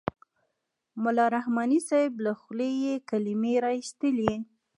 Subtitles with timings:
[1.03, 4.33] ملا رحماني صاحب له خولې یې کلمې را اېستلې.